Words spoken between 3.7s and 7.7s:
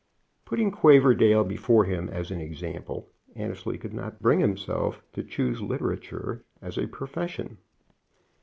could not bring himself to choose literature as a profession.